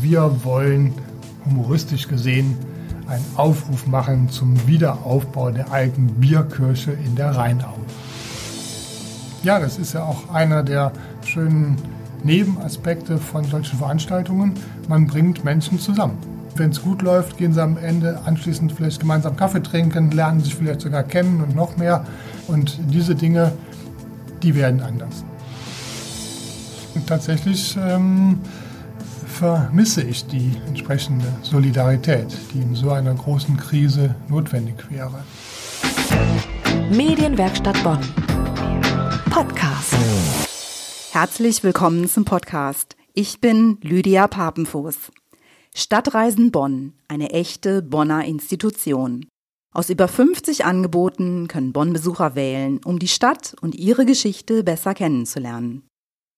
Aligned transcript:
Wir 0.00 0.44
wollen 0.44 0.92
humoristisch 1.44 2.08
gesehen 2.08 2.56
einen 3.06 3.24
Aufruf 3.36 3.86
machen 3.86 4.28
zum 4.30 4.66
Wiederaufbau 4.66 5.50
der 5.50 5.70
alten 5.70 6.06
Bierkirche 6.14 6.92
in 6.92 7.16
der 7.16 7.36
Rheinau. 7.36 7.74
Ja, 9.42 9.60
das 9.60 9.78
ist 9.78 9.92
ja 9.92 10.04
auch 10.04 10.30
einer 10.32 10.62
der 10.62 10.92
schönen 11.24 11.76
Nebenaspekte 12.22 13.18
von 13.18 13.44
solchen 13.44 13.78
Veranstaltungen. 13.78 14.54
Man 14.88 15.06
bringt 15.06 15.44
Menschen 15.44 15.78
zusammen. 15.78 16.16
Wenn 16.56 16.70
es 16.70 16.80
gut 16.80 17.02
läuft, 17.02 17.36
gehen 17.36 17.52
sie 17.52 17.62
am 17.62 17.76
Ende 17.76 18.20
anschließend 18.24 18.72
vielleicht 18.72 19.00
gemeinsam 19.00 19.36
Kaffee 19.36 19.62
trinken, 19.62 20.12
lernen 20.12 20.40
sich 20.40 20.54
vielleicht 20.54 20.80
sogar 20.80 21.02
kennen 21.02 21.42
und 21.42 21.54
noch 21.54 21.76
mehr. 21.76 22.06
Und 22.46 22.78
diese 22.90 23.14
Dinge, 23.14 23.52
die 24.42 24.54
werden 24.54 24.80
anders. 24.80 25.24
Und 26.94 27.06
tatsächlich 27.06 27.76
ähm, 27.76 28.38
vermisse 29.34 30.02
ich 30.02 30.26
die 30.26 30.52
entsprechende 30.68 31.26
Solidarität, 31.42 32.28
die 32.52 32.60
in 32.60 32.74
so 32.76 32.90
einer 32.90 33.14
großen 33.14 33.56
Krise 33.56 34.14
notwendig 34.28 34.76
wäre. 34.90 35.24
Medienwerkstatt 36.90 37.82
Bonn. 37.82 37.98
Podcast. 39.30 39.94
Herzlich 41.10 41.64
willkommen 41.64 42.08
zum 42.08 42.24
Podcast. 42.24 42.96
Ich 43.12 43.40
bin 43.40 43.78
Lydia 43.82 44.28
Papenfuß. 44.28 45.10
Stadtreisen 45.74 46.52
Bonn, 46.52 46.92
eine 47.08 47.30
echte 47.30 47.82
Bonner 47.82 48.24
Institution. 48.24 49.26
Aus 49.72 49.90
über 49.90 50.06
50 50.06 50.64
Angeboten 50.64 51.48
können 51.48 51.72
Bonn-Besucher 51.72 52.36
wählen, 52.36 52.80
um 52.84 53.00
die 53.00 53.08
Stadt 53.08 53.56
und 53.60 53.74
ihre 53.74 54.06
Geschichte 54.06 54.62
besser 54.62 54.94
kennenzulernen. 54.94 55.82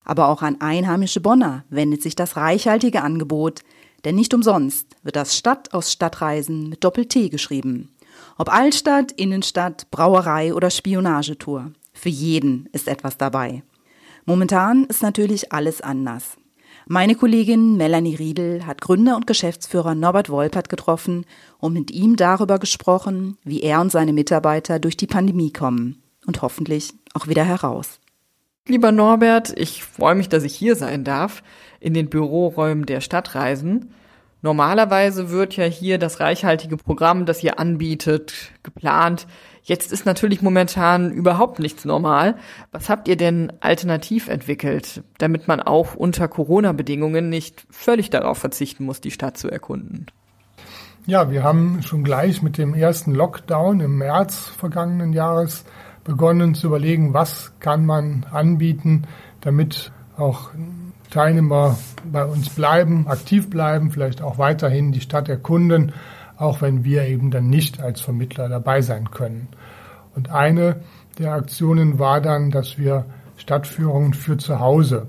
Aber 0.07 0.29
auch 0.29 0.41
an 0.41 0.61
einheimische 0.61 1.21
Bonner 1.21 1.65
wendet 1.69 2.01
sich 2.01 2.15
das 2.15 2.37
reichhaltige 2.37 3.03
Angebot, 3.03 3.63
denn 4.05 4.15
nicht 4.15 4.33
umsonst 4.33 4.87
wird 5.03 5.17
das 5.17 5.37
Stadt 5.37 5.75
aus 5.75 5.93
Stadtreisen 5.93 6.69
mit 6.69 6.85
Doppel-T 6.85 7.29
geschrieben. 7.29 7.91
Ob 8.39 8.51
Altstadt, 8.51 9.13
Innenstadt, 9.13 9.91
Brauerei 9.91 10.55
oder 10.55 10.71
Spionagetour. 10.71 11.73
Für 11.93 12.09
jeden 12.09 12.69
ist 12.73 12.87
etwas 12.87 13.19
dabei. 13.19 13.65
Momentan 14.25 14.85
ist 14.85 15.03
natürlich 15.03 15.53
alles 15.53 15.81
anders. 15.81 16.37
Meine 16.87 17.17
Kollegin 17.17 17.77
Melanie 17.77 18.15
Riedel 18.15 18.65
hat 18.65 18.81
Gründer 18.81 19.17
und 19.17 19.27
Geschäftsführer 19.27 19.97
Norbert 19.97 20.31
Wolpert 20.31 20.69
getroffen 20.69 21.27
und 21.59 21.73
mit 21.73 21.91
ihm 21.91 22.15
darüber 22.15 22.61
gesprochen, 22.61 23.39
wie 23.43 23.61
er 23.61 23.81
und 23.81 23.91
seine 23.91 24.13
Mitarbeiter 24.13 24.79
durch 24.79 24.97
die 24.97 25.09
Pandemie 25.09 25.53
kommen 25.53 26.01
und 26.27 26.43
hoffentlich 26.43 26.93
auch 27.13 27.27
wieder 27.27 27.45
heraus. 27.45 27.99
Lieber 28.69 28.91
Norbert, 28.91 29.53
ich 29.57 29.85
freue 29.85 30.17
mich, 30.17 30.29
dass 30.29 30.43
ich 30.43 30.57
hier 30.57 30.75
sein 30.75 31.05
darf, 31.05 31.45
in 31.79 31.95
den 31.95 32.11
Büroräumen 32.11 32.85
der 32.85 33.01
Stadtreisen. 33.01 33.95
Normalerweise 34.43 35.31
wird 35.31 35.57
ja 35.57 35.65
hier 35.65 35.99
das 35.99 36.19
reichhaltige 36.19 36.77
Programm, 36.77 37.27
das 37.27 37.45
ihr 37.45 37.61
anbietet, 37.61 38.51
geplant. 38.65 39.29
Jetzt 39.63 39.93
ist 39.93 40.05
natürlich 40.05 40.43
momentan 40.43 41.13
überhaupt 41.13 41.61
nichts 41.61 41.85
normal. 41.85 42.37
Was 42.73 42.89
habt 42.89 43.07
ihr 43.07 43.17
denn 43.17 43.53
alternativ 43.61 44.27
entwickelt, 44.27 45.05
damit 45.19 45.47
man 45.47 45.61
auch 45.61 45.95
unter 45.95 46.27
Corona-Bedingungen 46.27 47.29
nicht 47.29 47.65
völlig 47.71 48.11
darauf 48.11 48.39
verzichten 48.39 48.85
muss, 48.85 49.01
die 49.01 49.13
Stadt 49.13 49.37
zu 49.39 49.49
erkunden? 49.49 50.07
Ja, 51.07 51.31
wir 51.31 51.45
haben 51.45 51.83
schon 51.83 52.03
gleich 52.03 52.43
mit 52.43 52.59
dem 52.59 52.75
ersten 52.75 53.15
Lockdown 53.15 53.79
im 53.79 53.99
März 53.99 54.39
vergangenen 54.59 55.13
Jahres 55.13 55.65
begonnen 56.07 56.55
zu 56.55 56.69
überlegen, 56.69 57.13
was 57.13 57.53
kann 57.61 57.85
man 57.85 58.25
anbieten, 58.31 59.03
damit 59.41 59.93
auch 60.17 60.51
Teilnehmer 61.11 61.77
bei 62.11 62.25
uns 62.25 62.49
bleiben, 62.51 63.07
aktiv 63.09 63.51
bleiben, 63.51 63.91
vielleicht 63.91 64.23
auch 64.23 64.39
weiterhin 64.39 64.93
die 64.93 65.01
Stadt 65.01 65.29
erkunden, 65.29 65.93
auch 66.37 66.63
wenn 66.63 66.85
wir 66.85 67.07
eben 67.07 67.31
dann 67.31 67.49
nicht 67.49 67.81
als 67.81 68.01
Vermittler 68.01 68.49
dabei 68.49 68.83
sein 68.83 69.11
können. 69.11 69.49
Und 70.15 70.31
eine 70.31 70.81
der 71.19 71.33
Aktionen 71.33 71.99
war 71.99 72.21
dann, 72.21 72.51
dass 72.51 72.79
wir 72.79 73.07
Stadtführungen 73.37 74.15
für 74.15 74.37
zu 74.37 74.61
Hause 74.61 75.09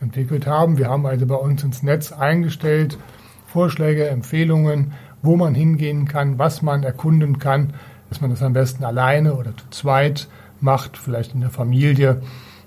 entwickelt 0.00 0.46
haben. 0.46 0.78
Wir 0.78 0.88
haben 0.88 1.06
also 1.06 1.26
bei 1.26 1.36
uns 1.36 1.62
ins 1.62 1.82
Netz 1.82 2.10
eingestellt 2.12 2.98
Vorschläge, 3.46 4.08
Empfehlungen, 4.08 4.92
wo 5.20 5.36
man 5.36 5.54
hingehen 5.54 6.08
kann, 6.08 6.38
was 6.38 6.62
man 6.62 6.82
erkunden 6.82 7.38
kann, 7.38 7.74
dass 8.12 8.20
man 8.20 8.28
das 8.28 8.42
am 8.42 8.52
besten 8.52 8.84
alleine 8.84 9.36
oder 9.36 9.56
zu 9.56 9.64
zweit 9.70 10.28
macht, 10.60 10.98
vielleicht 10.98 11.32
in 11.32 11.40
der 11.40 11.48
Familie, 11.48 12.20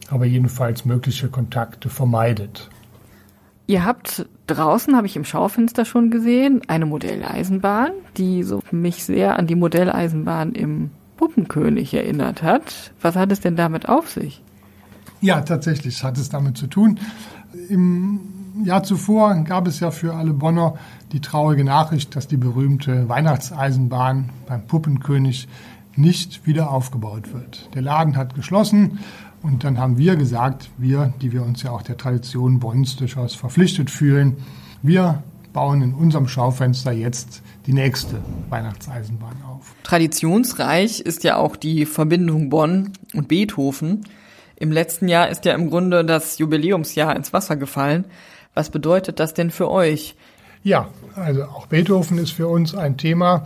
aber 0.10 0.26
jedenfalls 0.26 0.86
mögliche 0.86 1.28
Kontakte 1.30 1.88
vermeidet. 1.88 2.68
Ihr 3.68 3.86
habt 3.86 4.26
draußen, 4.48 4.96
habe 4.96 5.06
ich 5.06 5.16
im 5.16 5.24
Schaufenster 5.24 5.86
schon 5.86 6.10
gesehen, 6.10 6.64
eine 6.68 6.88
Modelleisenbahn, 6.88 7.92
die 8.18 8.42
so 8.42 8.64
mich 8.72 9.04
sehr 9.04 9.38
an 9.38 9.46
die 9.46 9.54
Modelleisenbahn 9.54 10.54
im 10.54 10.90
Puppenkönig 11.16 11.94
erinnert 11.94 12.42
hat. 12.42 12.92
Was 13.00 13.16
hat 13.16 13.32
es 13.32 13.40
denn 13.40 13.56
damit 13.56 13.88
auf 13.88 14.10
sich? 14.10 14.42
Ja, 15.22 15.42
tatsächlich 15.42 16.04
hat 16.04 16.18
es 16.18 16.30
damit 16.30 16.58
zu 16.58 16.66
tun. 16.66 17.00
Im 17.70 18.45
Jahr 18.64 18.84
zuvor 18.84 19.36
gab 19.44 19.68
es 19.68 19.80
ja 19.80 19.92
für 19.92 20.14
alle 20.14 20.34
Bonner 20.34 20.76
die 21.12 21.20
traurige 21.20 21.64
Nachricht, 21.64 22.16
dass 22.16 22.28
die 22.28 22.38
berühmte 22.38 23.10
Weihnachtseisenbahn 23.10 24.30
beim 24.48 24.66
Puppenkönig 24.68 25.48
nicht 25.96 26.46
wieder 26.46 26.72
aufgebaut 26.72 27.34
wird. 27.34 27.70
Der 27.74 27.82
Laden 27.82 28.16
hat 28.16 28.36
geschlossen 28.36 29.00
und 29.42 29.64
dann 29.64 29.78
haben 29.78 29.98
wir 29.98 30.16
gesagt, 30.16 30.70
wir, 30.78 31.14
die 31.22 31.32
wir 31.32 31.44
uns 31.44 31.64
ja 31.64 31.72
auch 31.72 31.82
der 31.82 31.98
Tradition 31.98 32.60
Bonns 32.60 32.96
durchaus 32.96 33.36
verpflichtet 33.36 33.90
fühlen, 33.90 34.38
wir 34.82 35.24
bauen 35.54 35.82
in 35.82 35.94
unserem 35.94 36.28
Schaufenster 36.28 36.92
jetzt 36.92 37.42
die 37.66 37.74
nächste 37.74 38.20
Weihnachtseisenbahn 38.50 39.42
auf. 39.50 39.74
Traditionsreich 39.84 41.00
ist 41.00 41.24
ja 41.24 41.38
auch 41.38 41.56
die 41.56 41.86
Verbindung 41.86 42.50
Bonn 42.50 42.92
und 43.14 43.28
Beethoven. 43.28 44.04
Im 44.58 44.72
letzten 44.72 45.08
Jahr 45.08 45.30
ist 45.30 45.46
ja 45.46 45.54
im 45.54 45.70
Grunde 45.70 46.06
das 46.06 46.38
Jubiläumsjahr 46.38 47.16
ins 47.16 47.34
Wasser 47.34 47.56
gefallen. 47.56 48.06
Was 48.54 48.70
bedeutet 48.70 49.20
das 49.20 49.34
denn 49.34 49.52
für 49.52 49.70
euch? 49.70 50.16
Ja, 50.64 50.88
also 51.16 51.44
auch 51.44 51.68
Beethoven 51.68 52.18
ist 52.18 52.32
für 52.32 52.48
uns 52.48 52.74
ein 52.74 52.98
Thema 52.98 53.46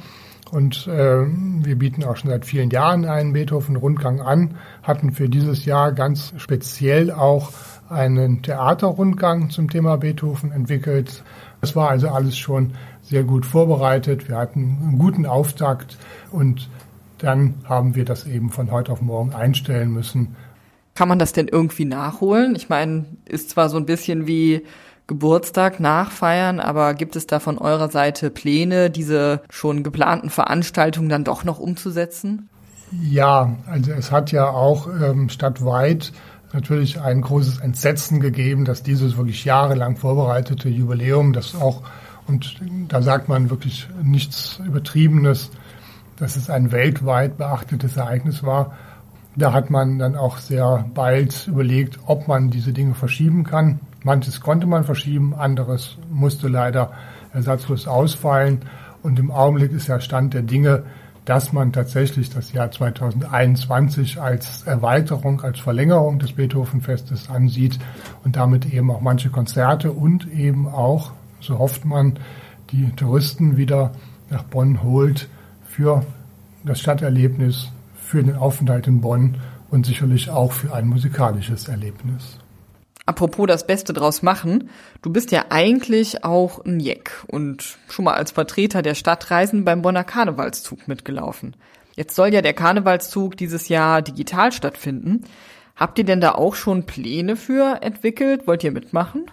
und 0.51 0.87
äh, 0.87 1.25
wir 1.25 1.77
bieten 1.77 2.03
auch 2.03 2.17
schon 2.17 2.29
seit 2.29 2.45
vielen 2.45 2.69
Jahren 2.69 3.05
einen 3.05 3.33
Beethoven-Rundgang 3.33 4.21
an, 4.21 4.55
hatten 4.83 5.11
für 5.11 5.29
dieses 5.29 5.65
Jahr 5.65 5.91
ganz 5.91 6.33
speziell 6.37 7.11
auch 7.11 7.51
einen 7.89 8.41
Theaterrundgang 8.41 9.49
zum 9.49 9.69
Thema 9.69 9.97
Beethoven 9.97 10.51
entwickelt. 10.51 11.23
Das 11.61 11.75
war 11.75 11.89
also 11.89 12.09
alles 12.09 12.37
schon 12.37 12.73
sehr 13.01 13.23
gut 13.23 13.45
vorbereitet. 13.45 14.29
Wir 14.29 14.37
hatten 14.37 14.77
einen 14.81 14.99
guten 14.99 15.25
Auftakt 15.25 15.97
und 16.31 16.69
dann 17.17 17.55
haben 17.65 17.95
wir 17.95 18.05
das 18.05 18.25
eben 18.25 18.49
von 18.49 18.71
heute 18.71 18.91
auf 18.91 19.01
morgen 19.01 19.33
einstellen 19.33 19.91
müssen. 19.91 20.35
Kann 20.99 21.07
man 21.07 21.17
das 21.17 21.31
denn 21.31 21.47
irgendwie 21.47 21.85
nachholen? 21.85 22.55
Ich 22.57 22.67
meine, 22.67 23.05
ist 23.23 23.51
zwar 23.51 23.69
so 23.69 23.77
ein 23.77 23.85
bisschen 23.85 24.27
wie 24.27 24.65
Geburtstag 25.07 25.79
nachfeiern, 25.79 26.59
aber 26.59 26.93
gibt 26.93 27.15
es 27.15 27.25
da 27.25 27.39
von 27.39 27.57
eurer 27.57 27.89
Seite 27.89 28.29
Pläne, 28.29 28.89
diese 28.89 29.41
schon 29.49 29.83
geplanten 29.83 30.29
Veranstaltungen 30.29 31.07
dann 31.07 31.23
doch 31.23 31.45
noch 31.45 31.57
umzusetzen? 31.57 32.49
Ja, 33.01 33.55
also 33.65 33.93
es 33.93 34.11
hat 34.11 34.33
ja 34.33 34.49
auch 34.49 34.87
ähm, 34.87 35.29
stadtweit 35.29 36.11
natürlich 36.51 36.99
ein 36.99 37.21
großes 37.21 37.59
Entsetzen 37.61 38.19
gegeben, 38.19 38.65
dass 38.65 38.83
dieses 38.83 39.15
wirklich 39.15 39.45
jahrelang 39.45 39.95
vorbereitete 39.95 40.67
Jubiläum, 40.67 41.31
das 41.31 41.55
auch, 41.55 41.81
und 42.27 42.59
da 42.89 43.01
sagt 43.01 43.29
man 43.29 43.49
wirklich 43.49 43.87
nichts 44.03 44.59
Übertriebenes, 44.65 45.49
dass 46.17 46.35
es 46.35 46.49
ein 46.49 46.73
weltweit 46.73 47.37
beachtetes 47.37 47.95
Ereignis 47.95 48.43
war. 48.43 48.75
Da 49.35 49.53
hat 49.53 49.69
man 49.69 49.99
dann 49.99 50.15
auch 50.15 50.37
sehr 50.37 50.85
bald 50.93 51.47
überlegt, 51.47 51.99
ob 52.05 52.27
man 52.27 52.49
diese 52.49 52.73
Dinge 52.73 52.95
verschieben 52.95 53.43
kann. 53.43 53.79
Manches 54.03 54.41
konnte 54.41 54.67
man 54.67 54.83
verschieben, 54.83 55.35
anderes 55.35 55.97
musste 56.11 56.47
leider 56.47 56.91
ersatzlos 57.33 57.87
ausfallen. 57.87 58.61
Und 59.03 59.19
im 59.19 59.31
Augenblick 59.31 59.71
ist 59.71 59.87
ja 59.87 60.01
Stand 60.01 60.33
der 60.33 60.41
Dinge, 60.41 60.83
dass 61.25 61.53
man 61.53 61.71
tatsächlich 61.71 62.31
das 62.31 62.53
Jahr 62.53 62.71
2021 62.71 64.19
als 64.19 64.63
Erweiterung, 64.63 65.41
als 65.41 65.59
Verlängerung 65.59 66.17
des 66.17 66.33
Beethovenfestes 66.33 67.29
ansieht 67.29 67.77
und 68.23 68.35
damit 68.35 68.73
eben 68.73 68.89
auch 68.89 69.01
manche 69.01 69.29
Konzerte 69.29 69.91
und 69.91 70.27
eben 70.31 70.67
auch, 70.67 71.11
so 71.39 71.59
hofft 71.59 71.85
man, 71.85 72.17
die 72.71 72.91
Touristen 72.93 73.57
wieder 73.57 73.91
nach 74.29 74.43
Bonn 74.43 74.81
holt 74.81 75.29
für 75.65 76.03
das 76.65 76.79
Stadterlebnis, 76.79 77.69
für 78.09 78.23
den 78.23 78.35
Aufenthalt 78.35 78.87
in 78.87 79.01
Bonn 79.01 79.37
und 79.69 79.85
sicherlich 79.85 80.31
auch 80.31 80.51
für 80.51 80.73
ein 80.73 80.87
musikalisches 80.87 81.67
Erlebnis. 81.67 82.39
Apropos 83.05 83.45
das 83.45 83.67
Beste 83.67 83.93
draus 83.93 84.23
machen, 84.23 84.71
du 85.03 85.11
bist 85.11 85.31
ja 85.31 85.45
eigentlich 85.49 86.23
auch 86.23 86.65
ein 86.65 86.79
Jeck 86.79 87.11
und 87.27 87.77
schon 87.87 88.05
mal 88.05 88.15
als 88.15 88.31
Vertreter 88.31 88.81
der 88.81 88.95
Stadtreisen 88.95 89.63
beim 89.63 89.83
Bonner 89.83 90.03
Karnevalszug 90.03 90.87
mitgelaufen. 90.87 91.55
Jetzt 91.95 92.15
soll 92.15 92.33
ja 92.33 92.41
der 92.41 92.53
Karnevalszug 92.53 93.37
dieses 93.37 93.67
Jahr 93.67 94.01
digital 94.01 94.51
stattfinden. 94.51 95.25
Habt 95.75 95.99
ihr 95.99 96.05
denn 96.05 96.19
da 96.19 96.31
auch 96.31 96.55
schon 96.55 96.87
Pläne 96.87 97.35
für 97.35 97.83
entwickelt? 97.83 98.47
Wollt 98.47 98.63
ihr 98.63 98.71
mitmachen? 98.71 99.25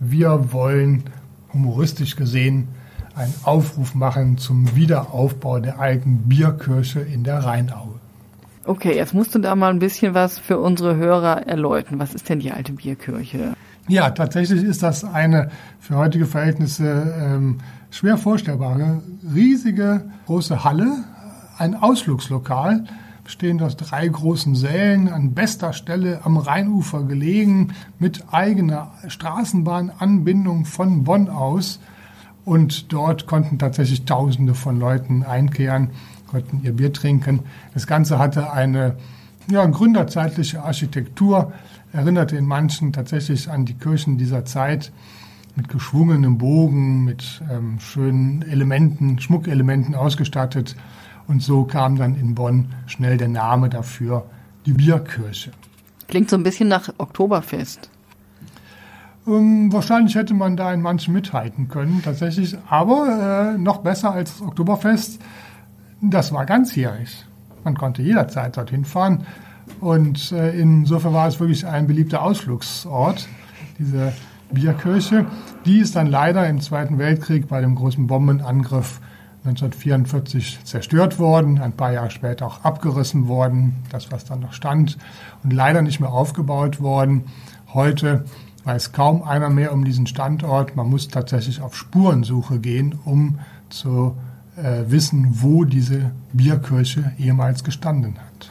Wir 0.00 0.50
wollen 0.50 1.04
humoristisch 1.52 2.16
gesehen 2.16 2.68
einen 3.16 3.34
Aufruf 3.44 3.94
machen 3.94 4.36
zum 4.36 4.76
Wiederaufbau 4.76 5.58
der 5.58 5.80
alten 5.80 6.28
Bierkirche 6.28 7.00
in 7.00 7.24
der 7.24 7.44
Rheinaue. 7.44 7.94
Okay, 8.64 8.94
jetzt 8.94 9.14
musst 9.14 9.34
du 9.34 9.38
da 9.38 9.54
mal 9.56 9.70
ein 9.70 9.78
bisschen 9.78 10.12
was 10.12 10.38
für 10.38 10.58
unsere 10.58 10.96
Hörer 10.96 11.46
erläutern. 11.46 11.98
Was 11.98 12.14
ist 12.14 12.28
denn 12.28 12.40
die 12.40 12.52
alte 12.52 12.72
Bierkirche? 12.72 13.54
Ja, 13.88 14.10
tatsächlich 14.10 14.62
ist 14.64 14.82
das 14.82 15.04
eine 15.04 15.50
für 15.78 15.96
heutige 15.96 16.26
Verhältnisse 16.26 17.14
ähm, 17.18 17.58
schwer 17.90 18.18
vorstellbare, 18.18 19.02
riesige, 19.32 20.10
große 20.26 20.64
Halle, 20.64 21.04
ein 21.56 21.74
Ausflugslokal, 21.74 22.84
bestehend 23.24 23.62
aus 23.62 23.76
drei 23.76 24.06
großen 24.08 24.56
Sälen, 24.56 25.08
an 25.08 25.32
bester 25.32 25.72
Stelle 25.72 26.20
am 26.24 26.36
Rheinufer 26.36 27.04
gelegen, 27.04 27.72
mit 27.98 28.24
eigener 28.32 28.92
Straßenbahnanbindung 29.06 30.64
von 30.64 31.04
Bonn 31.04 31.28
aus. 31.28 31.80
Und 32.46 32.92
dort 32.92 33.26
konnten 33.26 33.58
tatsächlich 33.58 34.06
Tausende 34.06 34.54
von 34.54 34.80
Leuten 34.80 35.24
einkehren 35.24 35.90
konnten 36.26 36.60
ihr 36.62 36.72
Bier 36.72 36.92
trinken. 36.92 37.40
Das 37.74 37.86
Ganze 37.86 38.18
hatte 38.18 38.52
eine 38.52 38.96
ja, 39.48 39.64
gründerzeitliche 39.64 40.62
Architektur, 40.62 41.52
erinnerte 41.92 42.36
in 42.36 42.46
manchen 42.46 42.92
tatsächlich 42.92 43.48
an 43.48 43.64
die 43.64 43.74
Kirchen 43.74 44.18
dieser 44.18 44.44
Zeit 44.44 44.92
mit 45.54 45.68
geschwungenem 45.68 46.36
Bogen, 46.36 47.04
mit 47.04 47.40
ähm, 47.50 47.78
schönen 47.80 48.42
Elementen, 48.42 49.18
Schmuckelementen 49.18 49.94
ausgestattet. 49.94 50.76
Und 51.28 51.42
so 51.42 51.64
kam 51.64 51.96
dann 51.96 52.14
in 52.16 52.34
Bonn 52.34 52.74
schnell 52.86 53.16
der 53.16 53.28
Name 53.28 53.68
dafür, 53.68 54.26
die 54.66 54.72
Bierkirche. 54.72 55.52
Klingt 56.08 56.28
so 56.28 56.36
ein 56.36 56.42
bisschen 56.42 56.68
nach 56.68 56.92
Oktoberfest. 56.98 57.90
Ähm, 59.26 59.72
wahrscheinlich 59.72 60.14
hätte 60.14 60.34
man 60.34 60.56
da 60.56 60.72
in 60.72 60.82
manchen 60.82 61.12
mithalten 61.12 61.68
können, 61.68 62.02
tatsächlich. 62.04 62.56
Aber 62.68 63.54
äh, 63.54 63.58
noch 63.58 63.78
besser 63.78 64.12
als 64.12 64.38
das 64.38 64.46
Oktoberfest 64.46 65.20
das 66.00 66.32
war 66.32 66.46
ganzjährig. 66.46 67.24
Man 67.64 67.76
konnte 67.76 68.02
jederzeit 68.02 68.56
dorthin 68.56 68.84
fahren. 68.84 69.26
Und 69.80 70.30
äh, 70.32 70.58
insofern 70.58 71.12
war 71.12 71.26
es 71.26 71.40
wirklich 71.40 71.66
ein 71.66 71.86
beliebter 71.86 72.22
Ausflugsort, 72.22 73.26
diese 73.78 74.12
Bierkirche. 74.50 75.26
Die 75.64 75.78
ist 75.78 75.96
dann 75.96 76.06
leider 76.06 76.46
im 76.48 76.60
Zweiten 76.60 76.98
Weltkrieg 76.98 77.48
bei 77.48 77.60
dem 77.60 77.74
großen 77.74 78.06
Bombenangriff 78.06 79.00
1944 79.44 80.64
zerstört 80.64 81.18
worden, 81.18 81.60
ein 81.60 81.72
paar 81.72 81.92
Jahre 81.92 82.10
später 82.10 82.46
auch 82.46 82.64
abgerissen 82.64 83.28
worden, 83.28 83.76
das 83.90 84.10
was 84.12 84.24
dann 84.24 84.40
noch 84.40 84.52
stand, 84.52 84.98
und 85.42 85.52
leider 85.52 85.82
nicht 85.82 86.00
mehr 86.00 86.10
aufgebaut 86.10 86.80
worden. 86.80 87.24
Heute 87.72 88.24
weiß 88.66 88.92
kaum 88.92 89.22
einer 89.22 89.48
mehr 89.48 89.72
um 89.72 89.84
diesen 89.84 90.06
Standort. 90.06 90.76
Man 90.76 90.90
muss 90.90 91.08
tatsächlich 91.08 91.62
auf 91.62 91.76
Spurensuche 91.76 92.58
gehen, 92.58 92.98
um 93.04 93.38
zu 93.70 94.16
äh, 94.56 94.90
wissen, 94.90 95.28
wo 95.40 95.64
diese 95.64 96.10
Bierkirche 96.32 97.12
ehemals 97.18 97.62
gestanden 97.62 98.16
hat. 98.18 98.50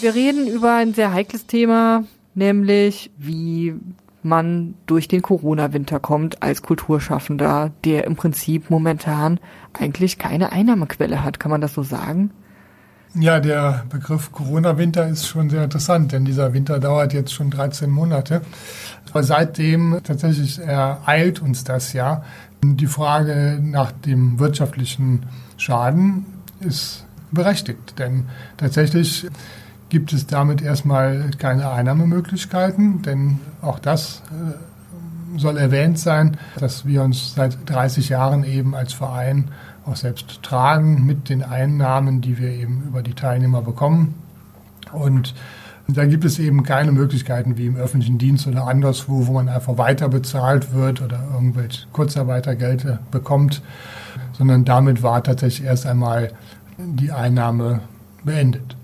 Wir 0.00 0.14
reden 0.14 0.48
über 0.48 0.74
ein 0.74 0.94
sehr 0.94 1.12
heikles 1.12 1.46
Thema, 1.46 2.04
nämlich 2.34 3.10
wie 3.16 3.74
man 4.22 4.74
durch 4.86 5.06
den 5.06 5.22
Corona-Winter 5.22 6.00
kommt 6.00 6.42
als 6.42 6.62
Kulturschaffender, 6.62 7.70
der 7.84 8.04
im 8.04 8.16
Prinzip 8.16 8.68
momentan 8.68 9.38
eigentlich 9.72 10.18
keine 10.18 10.50
Einnahmequelle 10.50 11.22
hat. 11.22 11.38
Kann 11.38 11.52
man 11.52 11.60
das 11.60 11.74
so 11.74 11.84
sagen? 11.84 12.30
Ja, 13.14 13.40
der 13.40 13.84
Begriff 13.88 14.32
Corona-Winter 14.32 15.08
ist 15.08 15.26
schon 15.26 15.48
sehr 15.48 15.64
interessant, 15.64 16.12
denn 16.12 16.24
dieser 16.24 16.52
Winter 16.52 16.78
dauert 16.78 17.14
jetzt 17.14 17.32
schon 17.32 17.50
13 17.50 17.90
Monate. 17.90 18.42
Aber 19.10 19.22
seitdem 19.22 19.98
tatsächlich 20.04 20.58
ereilt 20.58 21.40
uns 21.40 21.64
das 21.64 21.94
ja. 21.94 22.22
Die 22.62 22.86
Frage 22.86 23.58
nach 23.62 23.92
dem 23.92 24.38
wirtschaftlichen 24.38 25.24
Schaden 25.56 26.26
ist 26.60 27.06
berechtigt, 27.30 27.98
denn 27.98 28.26
tatsächlich 28.56 29.26
gibt 29.88 30.12
es 30.12 30.26
damit 30.26 30.60
erstmal 30.60 31.30
keine 31.38 31.70
Einnahmemöglichkeiten, 31.70 33.02
denn 33.02 33.40
auch 33.62 33.78
das 33.78 34.22
äh, 34.30 35.38
soll 35.38 35.56
erwähnt 35.56 35.98
sein, 35.98 36.36
dass 36.58 36.84
wir 36.84 37.02
uns 37.02 37.34
seit 37.34 37.58
30 37.66 38.08
Jahren 38.08 38.44
eben 38.44 38.74
als 38.74 38.92
Verein 38.92 39.50
auch 39.88 39.96
selbst 39.96 40.42
tragen 40.42 41.06
mit 41.06 41.28
den 41.28 41.42
Einnahmen, 41.42 42.20
die 42.20 42.38
wir 42.38 42.50
eben 42.50 42.84
über 42.86 43.02
die 43.02 43.14
Teilnehmer 43.14 43.62
bekommen. 43.62 44.14
Und 44.92 45.34
da 45.88 46.04
gibt 46.04 46.24
es 46.24 46.38
eben 46.38 46.64
keine 46.64 46.92
Möglichkeiten 46.92 47.56
wie 47.56 47.66
im 47.66 47.76
öffentlichen 47.76 48.18
Dienst 48.18 48.46
oder 48.46 48.66
anderswo, 48.66 49.26
wo 49.26 49.32
man 49.32 49.48
einfach 49.48 49.78
weiter 49.78 50.08
bezahlt 50.08 50.74
wird 50.74 51.00
oder 51.00 51.24
irgendwelche 51.32 51.86
Kurzarbeitergeld 51.92 52.86
bekommt, 53.10 53.62
sondern 54.32 54.66
damit 54.66 55.02
war 55.02 55.22
tatsächlich 55.22 55.66
erst 55.66 55.86
einmal 55.86 56.32
die 56.76 57.10
Einnahme 57.10 57.80
beendet. 58.22 58.76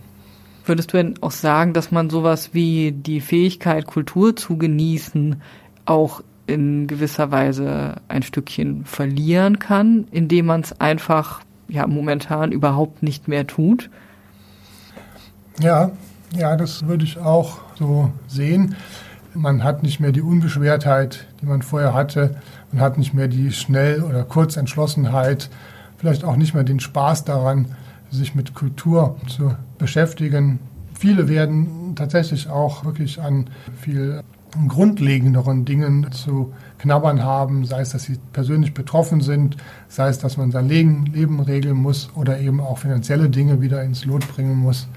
Würdest 0.65 0.93
du 0.93 0.97
denn 0.97 1.15
auch 1.21 1.31
sagen, 1.31 1.75
dass 1.75 1.91
man 1.91 2.09
sowas 2.09 2.55
wie 2.55 2.93
die 2.93 3.21
Fähigkeit, 3.21 3.87
Kultur 3.87 4.35
zu 4.35 4.57
genießen, 4.57 5.43
auch 5.85 6.23
in 6.47 6.87
gewisser 6.87 7.31
Weise 7.31 7.97
ein 8.09 8.23
Stückchen 8.23 8.85
verlieren 8.85 9.59
kann, 9.59 10.07
indem 10.11 10.47
man 10.47 10.61
es 10.61 10.79
einfach 10.81 11.41
ja 11.69 11.87
momentan 11.87 12.53
überhaupt 12.53 13.03
nicht 13.03 13.29
mehr 13.29 13.47
tut? 13.47 13.91
Ja, 15.61 15.93
ja, 16.37 16.57
das 16.57 16.87
würde 16.87 17.05
ich 17.05 17.19
auch 17.19 17.59
so 17.77 18.13
sehen. 18.27 18.75
Man 19.35 19.65
hat 19.65 19.83
nicht 19.83 20.01
mehr 20.01 20.13
die 20.13 20.23
Unbeschwertheit, 20.23 21.27
die 21.41 21.47
man 21.47 21.63
vorher 21.63 21.95
hatte. 21.95 22.37
Man 22.73 22.81
hat 22.81 22.99
nicht 22.99 23.15
mehr 23.15 23.29
die 23.29 23.53
Schnell- 23.53 24.03
oder 24.03 24.25
Kurzentschlossenheit, 24.25 25.51
vielleicht 25.97 26.25
auch 26.25 26.37
nicht 26.37 26.55
mehr 26.55 26.65
den 26.65 26.81
Spaß 26.81 27.25
daran, 27.25 27.67
sich 28.11 28.35
mit 28.35 28.55
Kultur 28.55 29.17
zu 29.29 29.55
beschäftigen. 29.79 30.61
Viele 30.93 31.29
werden 31.29 31.95
tatsächlich 31.97 32.49
auch 32.49 32.85
wirklich 32.85 33.21
an 33.21 33.51
viel 33.81 34.23
grundlegenderen 34.69 35.65
Dingen 35.65 36.11
zu 36.13 36.53
knabbern 36.79 37.23
haben, 37.23 37.65
sei 37.65 37.81
es, 37.81 37.91
dass 37.91 38.05
sie 38.05 38.19
persönlich 38.33 38.75
betroffen 38.75 39.21
sind, 39.21 39.57
sei 39.89 40.09
es, 40.09 40.19
dass 40.19 40.37
man 40.37 40.51
sein 40.51 40.69
Leben, 40.69 41.41
regeln 41.41 41.77
muss 41.77 42.11
oder 42.15 42.39
eben 42.39 42.61
auch 42.61 42.79
finanzielle 42.79 43.29
Dinge 43.29 43.61
wieder 43.61 43.83
ins 43.83 44.05
Lot 44.05 44.27
bringen 44.29 44.57
muss. 44.57 44.89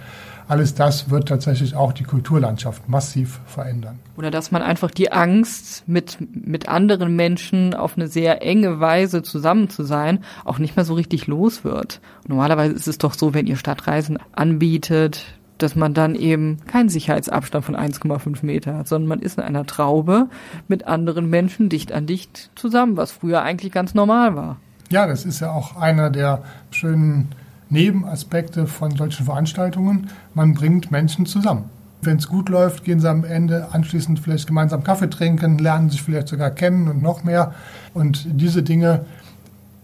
Alles 0.50 0.74
das 0.74 1.09
wird 1.09 1.27
tatsächlich 1.27 1.75
auch 1.75 1.92
die 1.92 2.06
Kulturlandschaft 2.06 2.88
massiv 2.88 3.42
verändern. 3.45 4.00
Oder 4.15 4.31
dass 4.31 4.50
man 4.50 4.62
einfach 4.62 4.92
die 4.92 5.12
Angst, 5.12 5.83
mit, 5.88 6.18
mit 6.33 6.69
anderen 6.69 7.18
Menschen 7.18 7.74
auf 7.74 7.98
eine 7.98 8.07
sehr 8.07 8.41
enge 8.41 8.79
Weise 8.79 9.24
zusammen 9.24 9.70
zu 9.70 9.84
sein, 9.84 10.24
auch 10.46 10.58
nicht 10.58 10.77
mehr 10.77 10.86
so 10.86 10.93
richtig 10.93 11.27
los 11.27 11.65
wird. 11.65 12.00
Normalerweise 12.27 12.74
ist 12.74 12.88
es 12.88 12.98
doch 12.98 13.13
so, 13.13 13.34
wenn 13.34 13.46
ihr 13.46 13.58
Stadtreisen 13.58 14.20
anbietet, 14.31 15.37
dass 15.57 15.75
man 15.75 15.93
dann 15.93 16.15
eben 16.15 16.59
keinen 16.67 16.89
Sicherheitsabstand 16.89 17.65
von 17.65 17.75
1,5 17.75 18.45
Meter 18.45 18.77
hat, 18.77 18.87
sondern 18.87 19.09
man 19.09 19.19
ist 19.19 19.37
in 19.37 19.43
einer 19.43 19.65
Traube 19.65 20.27
mit 20.67 20.87
anderen 20.87 21.29
Menschen 21.29 21.69
dicht 21.69 21.91
an 21.91 22.05
dicht 22.05 22.49
zusammen, 22.55 22.97
was 22.97 23.11
früher 23.11 23.41
eigentlich 23.41 23.71
ganz 23.71 23.93
normal 23.93 24.35
war. 24.35 24.57
Ja, 24.89 25.07
das 25.07 25.25
ist 25.25 25.41
ja 25.41 25.51
auch 25.51 25.75
einer 25.75 26.09
der 26.09 26.43
schönen 26.71 27.29
Nebenaspekte 27.69 28.67
von 28.67 28.95
solchen 28.95 29.25
Veranstaltungen. 29.25 30.09
Man 30.33 30.53
bringt 30.53 30.91
Menschen 30.91 31.25
zusammen. 31.25 31.65
Wenn 32.01 32.17
es 32.17 32.27
gut 32.27 32.47
läuft, 32.49 32.83
gehen 32.83 32.99
sie 32.99 33.09
am 33.09 33.23
Ende 33.23 33.69
anschließend 33.71 34.19
vielleicht 34.19 34.47
gemeinsam 34.47 34.83
Kaffee 34.83 35.09
trinken, 35.09 35.57
lernen 35.57 35.89
sich 35.89 36.01
vielleicht 36.01 36.27
sogar 36.27 36.51
kennen 36.51 36.87
und 36.87 37.01
noch 37.01 37.23
mehr. 37.23 37.53
Und 37.93 38.27
diese 38.29 38.63
Dinge, 38.63 39.05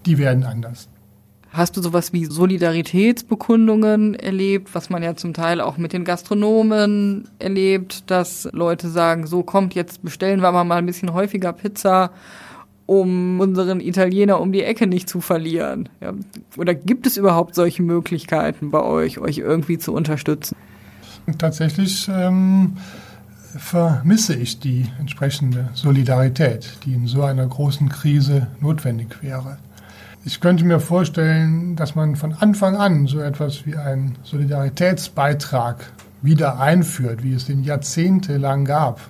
die 0.06 0.18
werden 0.18 0.44
anders. 0.44 0.88
Hast 1.54 1.78
du 1.78 1.82
sowas 1.84 2.14
wie 2.14 2.26
Solidaritätsbekundungen 2.26 4.16
erlebt, 4.16 4.74
was 4.74 4.90
man 4.90 5.04
ja 5.04 5.16
zum 5.16 5.36
Teil 5.36 5.62
auch 5.62 5.78
mit 5.78 5.94
den 5.94 6.04
Gastronomen 6.04 7.30
erlebt, 7.38 8.10
dass 8.10 8.50
Leute 8.52 8.90
sagen, 8.90 9.28
so 9.28 9.44
kommt, 9.44 9.76
jetzt 9.76 10.02
bestellen 10.02 10.42
wir 10.42 10.52
mal 10.52 10.72
ein 10.72 10.88
bisschen 10.88 11.14
häufiger 11.14 11.54
Pizza 11.54 12.10
um 12.86 13.40
unseren 13.40 13.80
Italiener 13.80 14.42
um 14.42 14.52
die 14.52 14.64
Ecke 14.64 14.88
nicht 14.88 15.08
zu 15.08 15.22
verlieren? 15.22 15.90
Ja, 16.02 16.14
oder 16.58 16.74
gibt 16.74 17.06
es 17.06 17.18
überhaupt 17.18 17.56
solche 17.56 17.84
Möglichkeiten 17.84 18.72
bei 18.72 18.82
euch, 18.82 19.20
euch 19.20 19.38
irgendwie 19.38 19.78
zu 19.78 19.94
unterstützen? 19.94 20.56
Tatsächlich 21.38 22.10
ähm, 22.12 22.78
vermisse 23.56 24.36
ich 24.36 24.60
die 24.60 24.88
entsprechende 25.00 25.70
Solidarität, 25.74 26.78
die 26.84 26.94
in 26.94 27.08
so 27.08 27.22
einer 27.24 27.46
großen 27.46 27.90
Krise 27.90 28.48
notwendig 28.60 29.22
wäre. 29.22 29.58
Ich 30.26 30.40
könnte 30.40 30.64
mir 30.64 30.80
vorstellen, 30.80 31.76
dass 31.76 31.96
man 31.96 32.16
von 32.16 32.32
Anfang 32.32 32.78
an 32.78 33.08
so 33.08 33.20
etwas 33.20 33.66
wie 33.66 33.76
einen 33.76 34.16
Solidaritätsbeitrag 34.24 35.92
wieder 36.22 36.62
einführt, 36.62 37.24
wie 37.24 37.34
es 37.34 37.48
den 37.48 37.66
jahrzehntelang 37.66 38.64
gab 38.64 39.02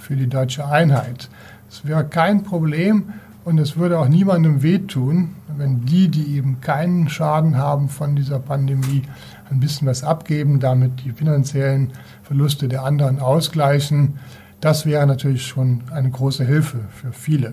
für 0.00 0.16
die 0.16 0.26
deutsche 0.26 0.66
Einheit. 0.66 1.30
Es 1.70 1.86
wäre 1.86 2.04
kein 2.04 2.42
Problem 2.42 3.12
und 3.44 3.58
es 3.58 3.76
würde 3.76 4.00
auch 4.00 4.08
niemandem 4.08 4.64
wehtun, 4.64 5.36
wenn 5.56 5.84
die, 5.84 6.08
die 6.08 6.36
eben 6.36 6.60
keinen 6.60 7.08
Schaden 7.08 7.56
haben 7.56 7.88
von 7.88 8.16
dieser 8.16 8.40
Pandemie, 8.40 9.02
ein 9.48 9.60
bisschen 9.60 9.86
was 9.86 10.02
abgeben, 10.02 10.58
damit 10.58 11.04
die 11.04 11.12
finanziellen 11.12 11.92
Verluste 12.24 12.66
der 12.66 12.82
anderen 12.82 13.20
ausgleichen. 13.20 14.18
Das 14.60 14.86
wäre 14.86 15.06
natürlich 15.06 15.46
schon 15.46 15.82
eine 15.92 16.10
große 16.10 16.44
Hilfe 16.44 16.80
für 16.90 17.12
viele. 17.12 17.52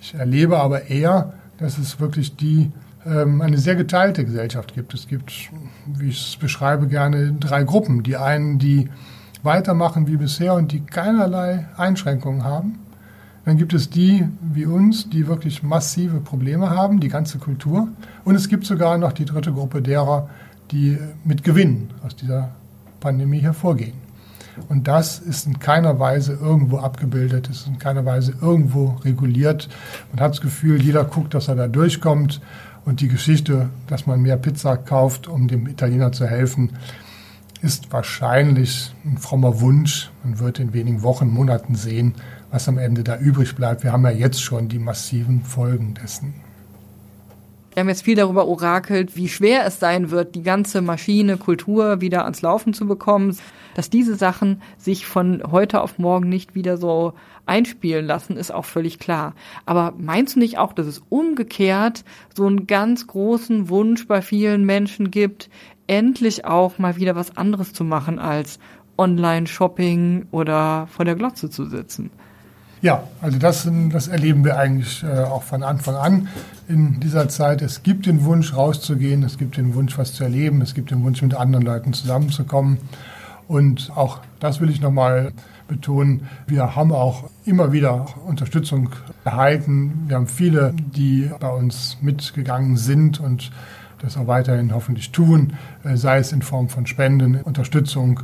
Ich 0.00 0.14
erlebe 0.14 0.58
aber 0.58 0.86
eher, 0.86 1.34
dass 1.60 1.78
es 1.78 2.00
wirklich 2.00 2.36
die 2.36 2.72
ähm, 3.06 3.40
eine 3.40 3.58
sehr 3.58 3.76
geteilte 3.76 4.24
Gesellschaft 4.24 4.74
gibt. 4.74 4.94
Es 4.94 5.06
gibt, 5.06 5.32
wie 5.86 6.08
ich 6.08 6.30
es 6.30 6.36
beschreibe, 6.36 6.88
gerne 6.88 7.32
drei 7.32 7.62
Gruppen. 7.64 8.02
Die 8.02 8.16
einen, 8.16 8.58
die 8.58 8.88
weitermachen 9.42 10.06
wie 10.06 10.16
bisher 10.16 10.54
und 10.54 10.72
die 10.72 10.80
keinerlei 10.80 11.66
Einschränkungen 11.76 12.44
haben. 12.44 12.78
Dann 13.44 13.56
gibt 13.56 13.72
es 13.72 13.88
die 13.88 14.28
wie 14.42 14.66
uns, 14.66 15.08
die 15.08 15.26
wirklich 15.26 15.62
massive 15.62 16.20
Probleme 16.20 16.70
haben, 16.70 17.00
die 17.00 17.08
ganze 17.08 17.38
Kultur. 17.38 17.88
Und 18.24 18.34
es 18.34 18.48
gibt 18.48 18.66
sogar 18.66 18.98
noch 18.98 19.12
die 19.12 19.24
dritte 19.24 19.52
Gruppe 19.52 19.80
derer, 19.80 20.28
die 20.70 20.98
mit 21.24 21.42
Gewinn 21.42 21.90
aus 22.04 22.16
dieser 22.16 22.50
Pandemie 23.00 23.40
hervorgehen. 23.40 23.94
Und 24.68 24.88
das 24.88 25.18
ist 25.18 25.46
in 25.46 25.58
keiner 25.58 25.98
Weise 25.98 26.32
irgendwo 26.32 26.78
abgebildet, 26.78 27.48
ist 27.48 27.66
in 27.66 27.78
keiner 27.78 28.04
Weise 28.04 28.34
irgendwo 28.40 28.96
reguliert. 29.04 29.68
Man 30.12 30.20
hat 30.20 30.32
das 30.32 30.40
Gefühl, 30.40 30.82
jeder 30.82 31.04
guckt, 31.04 31.34
dass 31.34 31.48
er 31.48 31.56
da 31.56 31.68
durchkommt. 31.68 32.40
Und 32.84 33.00
die 33.00 33.08
Geschichte, 33.08 33.68
dass 33.86 34.06
man 34.06 34.22
mehr 34.22 34.36
Pizza 34.36 34.76
kauft, 34.76 35.28
um 35.28 35.48
dem 35.48 35.66
Italiener 35.66 36.12
zu 36.12 36.26
helfen, 36.26 36.70
ist 37.62 37.92
wahrscheinlich 37.92 38.94
ein 39.04 39.18
frommer 39.18 39.60
Wunsch. 39.60 40.10
Man 40.24 40.38
wird 40.38 40.58
in 40.58 40.72
wenigen 40.72 41.02
Wochen, 41.02 41.28
Monaten 41.28 41.74
sehen, 41.74 42.14
was 42.50 42.68
am 42.68 42.78
Ende 42.78 43.04
da 43.04 43.18
übrig 43.18 43.54
bleibt. 43.54 43.84
Wir 43.84 43.92
haben 43.92 44.04
ja 44.04 44.10
jetzt 44.10 44.42
schon 44.42 44.68
die 44.68 44.78
massiven 44.78 45.42
Folgen 45.42 45.94
dessen. 45.94 46.34
Wir 47.72 47.80
haben 47.80 47.88
jetzt 47.88 48.02
viel 48.02 48.16
darüber 48.16 48.48
orakelt, 48.48 49.14
wie 49.16 49.28
schwer 49.28 49.64
es 49.64 49.78
sein 49.78 50.10
wird, 50.10 50.34
die 50.34 50.42
ganze 50.42 50.82
Maschine, 50.82 51.36
Kultur 51.36 52.00
wieder 52.00 52.24
ans 52.24 52.42
Laufen 52.42 52.74
zu 52.74 52.84
bekommen, 52.86 53.36
dass 53.74 53.90
diese 53.90 54.16
Sachen 54.16 54.60
sich 54.76 55.06
von 55.06 55.42
heute 55.52 55.80
auf 55.80 55.96
morgen 55.98 56.28
nicht 56.28 56.56
wieder 56.56 56.76
so 56.76 57.12
einspielen 57.46 58.06
lassen, 58.06 58.36
ist 58.36 58.52
auch 58.52 58.64
völlig 58.64 58.98
klar. 58.98 59.34
Aber 59.66 59.94
meinst 59.96 60.34
du 60.34 60.40
nicht 60.40 60.58
auch, 60.58 60.72
dass 60.72 60.86
es 60.86 61.02
umgekehrt 61.08 62.04
so 62.34 62.46
einen 62.46 62.66
ganz 62.66 63.06
großen 63.06 63.68
Wunsch 63.68 64.08
bei 64.08 64.20
vielen 64.20 64.64
Menschen 64.64 65.12
gibt, 65.12 65.48
endlich 65.86 66.44
auch 66.44 66.78
mal 66.78 66.96
wieder 66.96 67.14
was 67.14 67.36
anderes 67.36 67.72
zu 67.72 67.84
machen 67.84 68.18
als 68.18 68.58
Online-Shopping 68.98 70.26
oder 70.32 70.88
vor 70.88 71.04
der 71.04 71.14
Glotze 71.14 71.50
zu 71.50 71.66
sitzen? 71.66 72.10
Ja, 72.82 73.04
also 73.20 73.38
das, 73.38 73.68
das 73.90 74.08
erleben 74.08 74.42
wir 74.42 74.58
eigentlich 74.58 75.02
äh, 75.02 75.24
auch 75.24 75.42
von 75.42 75.62
Anfang 75.62 75.96
an 75.96 76.28
in 76.66 76.98
dieser 76.98 77.28
Zeit. 77.28 77.60
Es 77.60 77.82
gibt 77.82 78.06
den 78.06 78.24
Wunsch, 78.24 78.56
rauszugehen, 78.56 79.22
es 79.22 79.36
gibt 79.36 79.58
den 79.58 79.74
Wunsch, 79.74 79.98
was 79.98 80.14
zu 80.14 80.24
erleben, 80.24 80.62
es 80.62 80.72
gibt 80.72 80.90
den 80.90 81.04
Wunsch, 81.04 81.20
mit 81.20 81.34
anderen 81.34 81.64
Leuten 81.64 81.92
zusammenzukommen. 81.92 82.78
Und 83.48 83.92
auch 83.94 84.20
das 84.38 84.62
will 84.62 84.70
ich 84.70 84.80
nochmal 84.80 85.32
betonen. 85.68 86.28
Wir 86.46 86.74
haben 86.74 86.92
auch 86.92 87.28
immer 87.44 87.72
wieder 87.72 88.06
Unterstützung 88.26 88.88
erhalten. 89.24 90.04
Wir 90.06 90.16
haben 90.16 90.26
viele, 90.26 90.72
die 90.74 91.30
bei 91.38 91.50
uns 91.50 91.98
mitgegangen 92.00 92.78
sind 92.78 93.20
und 93.20 93.50
das 94.00 94.16
auch 94.16 94.26
weiterhin 94.26 94.74
hoffentlich 94.74 95.12
tun, 95.12 95.52
äh, 95.84 95.96
sei 95.96 96.18
es 96.18 96.32
in 96.32 96.40
Form 96.40 96.70
von 96.70 96.86
Spenden, 96.86 97.42
Unterstützung. 97.42 98.20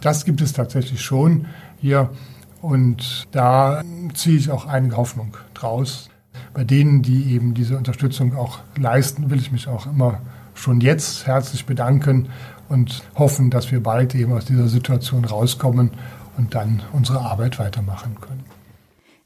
Das 0.00 0.24
gibt 0.24 0.40
es 0.40 0.54
tatsächlich 0.54 1.02
schon 1.02 1.44
hier. 1.78 2.08
Und 2.60 3.28
da 3.30 3.82
ziehe 4.14 4.36
ich 4.36 4.50
auch 4.50 4.66
einige 4.66 4.96
Hoffnung 4.96 5.36
draus. 5.54 6.10
Bei 6.54 6.64
denen, 6.64 7.02
die 7.02 7.32
eben 7.34 7.54
diese 7.54 7.76
Unterstützung 7.76 8.36
auch 8.36 8.58
leisten, 8.76 9.30
will 9.30 9.38
ich 9.38 9.52
mich 9.52 9.68
auch 9.68 9.86
immer 9.86 10.20
schon 10.54 10.80
jetzt 10.80 11.26
herzlich 11.26 11.66
bedanken 11.66 12.28
und 12.68 13.02
hoffen, 13.16 13.50
dass 13.50 13.70
wir 13.70 13.82
bald 13.82 14.14
eben 14.14 14.32
aus 14.32 14.44
dieser 14.44 14.68
Situation 14.68 15.24
rauskommen 15.24 15.90
und 16.36 16.54
dann 16.54 16.82
unsere 16.92 17.20
Arbeit 17.20 17.58
weitermachen 17.58 18.16
können. 18.20 18.44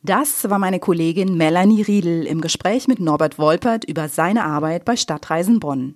Das 0.02 0.50
war 0.50 0.58
meine 0.58 0.80
Kollegin 0.80 1.36
Melanie 1.36 1.82
Riedel 1.82 2.26
im 2.26 2.40
Gespräch 2.40 2.88
mit 2.88 2.98
Norbert 2.98 3.38
Wolpert 3.38 3.84
über 3.84 4.08
seine 4.08 4.44
Arbeit 4.44 4.84
bei 4.84 4.96
Stadtreisen 4.96 5.60
Bonn. 5.60 5.94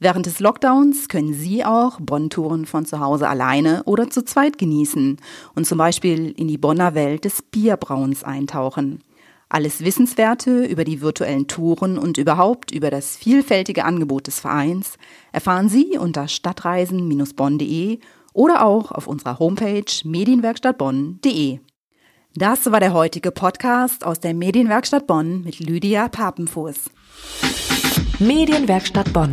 Während 0.00 0.26
des 0.26 0.38
Lockdowns 0.38 1.08
können 1.08 1.34
Sie 1.34 1.64
auch 1.64 1.98
Bonn-Touren 2.00 2.66
von 2.66 2.86
zu 2.86 3.00
Hause 3.00 3.28
alleine 3.28 3.82
oder 3.84 4.08
zu 4.10 4.24
zweit 4.24 4.56
genießen 4.56 5.16
und 5.54 5.66
zum 5.66 5.78
Beispiel 5.78 6.30
in 6.30 6.46
die 6.46 6.58
Bonner 6.58 6.94
Welt 6.94 7.24
des 7.24 7.42
Bierbrauens 7.42 8.22
eintauchen. 8.22 9.02
Alles 9.48 9.82
Wissenswerte 9.82 10.66
über 10.66 10.84
die 10.84 11.00
virtuellen 11.00 11.48
Touren 11.48 11.98
und 11.98 12.18
überhaupt 12.18 12.70
über 12.70 12.90
das 12.90 13.16
vielfältige 13.16 13.84
Angebot 13.84 14.26
des 14.26 14.40
Vereins 14.40 14.98
erfahren 15.32 15.68
Sie 15.68 15.96
unter 15.98 16.28
stadtreisen-bonn.de 16.28 17.98
oder 18.34 18.64
auch 18.64 18.92
auf 18.92 19.06
unserer 19.06 19.38
Homepage 19.38 19.90
medienwerkstattbonn.de. 20.04 21.60
Das 22.34 22.70
war 22.70 22.78
der 22.78 22.92
heutige 22.92 23.32
Podcast 23.32 24.04
aus 24.04 24.20
der 24.20 24.34
Medienwerkstatt 24.34 25.06
Bonn 25.06 25.42
mit 25.42 25.58
Lydia 25.60 26.08
Papenfuß. 26.08 26.90
Medienwerkstatt 28.20 29.12
Bonn. 29.12 29.32